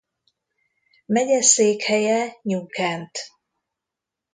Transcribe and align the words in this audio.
Megyeszékhelye 1.05 2.39
New 2.41 2.65
Kent. 2.67 3.17